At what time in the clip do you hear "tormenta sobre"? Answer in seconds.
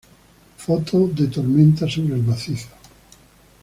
1.27-2.15